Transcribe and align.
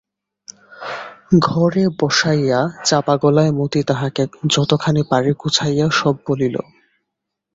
ঘরে 1.41 1.83
বসাইয়া 1.99 2.59
চাপাগলায় 2.85 3.51
মতি 3.51 3.81
তাহাকে 3.83 4.23
যতখানি 4.49 5.01
পারে 5.03 5.29
গুছাইয়া 5.33 5.87
সব 5.91 6.15
বলিল। 6.27 6.55